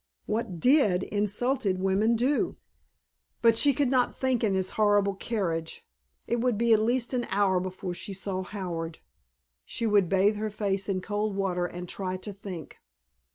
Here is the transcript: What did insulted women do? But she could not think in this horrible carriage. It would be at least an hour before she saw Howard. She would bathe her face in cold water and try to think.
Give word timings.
What 0.25 0.59
did 0.59 1.03
insulted 1.03 1.77
women 1.79 2.15
do? 2.15 2.57
But 3.43 3.55
she 3.55 3.71
could 3.71 3.89
not 3.89 4.17
think 4.17 4.43
in 4.43 4.53
this 4.53 4.71
horrible 4.71 5.13
carriage. 5.13 5.85
It 6.25 6.41
would 6.41 6.57
be 6.57 6.73
at 6.73 6.79
least 6.81 7.13
an 7.13 7.25
hour 7.29 7.59
before 7.59 7.93
she 7.93 8.11
saw 8.11 8.41
Howard. 8.41 8.97
She 9.63 9.85
would 9.85 10.09
bathe 10.09 10.37
her 10.37 10.49
face 10.49 10.89
in 10.89 11.01
cold 11.01 11.35
water 11.35 11.67
and 11.67 11.87
try 11.87 12.17
to 12.17 12.33
think. 12.33 12.79